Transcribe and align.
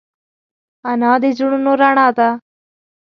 انا 0.89 1.11
د 1.21 1.23
زړونو 1.37 1.71
رڼا 1.81 2.07
ده 2.17 2.29